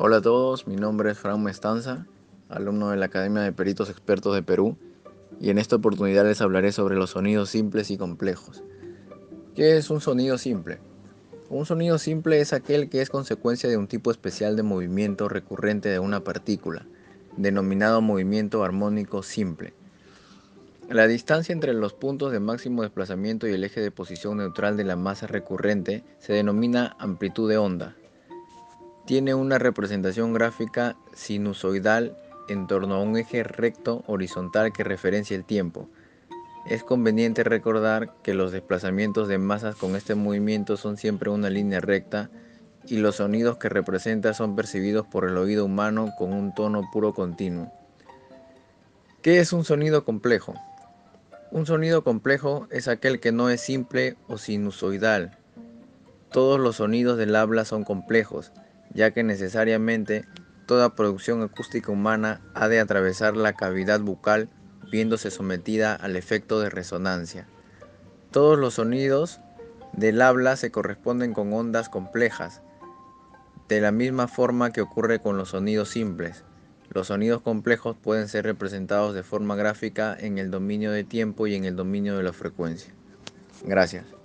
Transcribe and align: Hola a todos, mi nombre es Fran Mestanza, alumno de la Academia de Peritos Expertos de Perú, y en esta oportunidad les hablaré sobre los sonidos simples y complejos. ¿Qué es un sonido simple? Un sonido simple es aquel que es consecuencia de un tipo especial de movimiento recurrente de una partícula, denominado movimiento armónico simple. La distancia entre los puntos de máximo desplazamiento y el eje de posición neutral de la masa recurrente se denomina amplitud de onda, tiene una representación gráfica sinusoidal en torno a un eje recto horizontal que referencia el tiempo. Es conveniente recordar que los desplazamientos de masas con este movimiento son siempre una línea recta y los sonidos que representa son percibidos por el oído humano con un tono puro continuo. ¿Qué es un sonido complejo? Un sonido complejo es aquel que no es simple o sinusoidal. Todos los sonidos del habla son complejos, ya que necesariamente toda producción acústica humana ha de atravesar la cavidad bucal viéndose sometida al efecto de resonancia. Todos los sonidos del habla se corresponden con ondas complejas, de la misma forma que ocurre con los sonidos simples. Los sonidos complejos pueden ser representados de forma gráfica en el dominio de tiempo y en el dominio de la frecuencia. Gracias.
Hola 0.00 0.18
a 0.18 0.22
todos, 0.22 0.68
mi 0.68 0.76
nombre 0.76 1.10
es 1.10 1.18
Fran 1.18 1.42
Mestanza, 1.42 2.06
alumno 2.48 2.90
de 2.90 2.96
la 2.96 3.06
Academia 3.06 3.42
de 3.42 3.50
Peritos 3.50 3.90
Expertos 3.90 4.32
de 4.32 4.44
Perú, 4.44 4.76
y 5.40 5.50
en 5.50 5.58
esta 5.58 5.74
oportunidad 5.74 6.24
les 6.24 6.40
hablaré 6.40 6.70
sobre 6.70 6.94
los 6.94 7.10
sonidos 7.10 7.50
simples 7.50 7.90
y 7.90 7.98
complejos. 7.98 8.62
¿Qué 9.56 9.76
es 9.76 9.90
un 9.90 10.00
sonido 10.00 10.38
simple? 10.38 10.78
Un 11.50 11.66
sonido 11.66 11.98
simple 11.98 12.40
es 12.40 12.52
aquel 12.52 12.88
que 12.88 13.02
es 13.02 13.10
consecuencia 13.10 13.68
de 13.68 13.76
un 13.76 13.88
tipo 13.88 14.12
especial 14.12 14.54
de 14.54 14.62
movimiento 14.62 15.28
recurrente 15.28 15.88
de 15.88 15.98
una 15.98 16.22
partícula, 16.22 16.86
denominado 17.36 18.00
movimiento 18.00 18.62
armónico 18.62 19.24
simple. 19.24 19.74
La 20.88 21.08
distancia 21.08 21.52
entre 21.52 21.72
los 21.72 21.92
puntos 21.92 22.30
de 22.30 22.38
máximo 22.38 22.82
desplazamiento 22.82 23.48
y 23.48 23.52
el 23.52 23.64
eje 23.64 23.80
de 23.80 23.90
posición 23.90 24.36
neutral 24.36 24.76
de 24.76 24.84
la 24.84 24.94
masa 24.94 25.26
recurrente 25.26 26.04
se 26.20 26.34
denomina 26.34 26.94
amplitud 27.00 27.50
de 27.50 27.58
onda, 27.58 27.96
tiene 29.08 29.32
una 29.32 29.56
representación 29.56 30.34
gráfica 30.34 30.94
sinusoidal 31.14 32.14
en 32.46 32.66
torno 32.66 32.96
a 32.96 33.00
un 33.00 33.16
eje 33.16 33.42
recto 33.42 34.04
horizontal 34.06 34.70
que 34.70 34.84
referencia 34.84 35.34
el 35.34 35.46
tiempo. 35.46 35.88
Es 36.68 36.84
conveniente 36.84 37.42
recordar 37.42 38.12
que 38.22 38.34
los 38.34 38.52
desplazamientos 38.52 39.26
de 39.26 39.38
masas 39.38 39.76
con 39.76 39.96
este 39.96 40.14
movimiento 40.14 40.76
son 40.76 40.98
siempre 40.98 41.30
una 41.30 41.48
línea 41.48 41.80
recta 41.80 42.28
y 42.86 42.98
los 42.98 43.16
sonidos 43.16 43.56
que 43.56 43.70
representa 43.70 44.34
son 44.34 44.54
percibidos 44.54 45.06
por 45.06 45.24
el 45.24 45.38
oído 45.38 45.64
humano 45.64 46.10
con 46.18 46.34
un 46.34 46.54
tono 46.54 46.82
puro 46.92 47.14
continuo. 47.14 47.72
¿Qué 49.22 49.40
es 49.40 49.54
un 49.54 49.64
sonido 49.64 50.04
complejo? 50.04 50.52
Un 51.50 51.64
sonido 51.64 52.04
complejo 52.04 52.68
es 52.70 52.88
aquel 52.88 53.20
que 53.20 53.32
no 53.32 53.48
es 53.48 53.62
simple 53.62 54.18
o 54.26 54.36
sinusoidal. 54.36 55.38
Todos 56.30 56.60
los 56.60 56.76
sonidos 56.76 57.16
del 57.16 57.34
habla 57.36 57.64
son 57.64 57.84
complejos, 57.84 58.52
ya 58.94 59.12
que 59.12 59.22
necesariamente 59.22 60.24
toda 60.66 60.94
producción 60.94 61.42
acústica 61.42 61.90
humana 61.90 62.40
ha 62.54 62.68
de 62.68 62.80
atravesar 62.80 63.36
la 63.36 63.54
cavidad 63.54 64.00
bucal 64.00 64.50
viéndose 64.90 65.30
sometida 65.30 65.94
al 65.94 66.16
efecto 66.16 66.60
de 66.60 66.70
resonancia. 66.70 67.46
Todos 68.30 68.58
los 68.58 68.74
sonidos 68.74 69.40
del 69.92 70.20
habla 70.20 70.56
se 70.56 70.70
corresponden 70.70 71.32
con 71.32 71.52
ondas 71.52 71.88
complejas, 71.88 72.62
de 73.68 73.80
la 73.80 73.92
misma 73.92 74.28
forma 74.28 74.72
que 74.72 74.80
ocurre 74.80 75.20
con 75.20 75.36
los 75.36 75.50
sonidos 75.50 75.90
simples. 75.90 76.44
Los 76.90 77.08
sonidos 77.08 77.42
complejos 77.42 77.96
pueden 78.00 78.28
ser 78.28 78.44
representados 78.44 79.14
de 79.14 79.22
forma 79.22 79.56
gráfica 79.56 80.16
en 80.18 80.38
el 80.38 80.50
dominio 80.50 80.90
de 80.90 81.04
tiempo 81.04 81.46
y 81.46 81.54
en 81.54 81.64
el 81.64 81.76
dominio 81.76 82.16
de 82.16 82.22
la 82.22 82.32
frecuencia. 82.32 82.94
Gracias. 83.64 84.17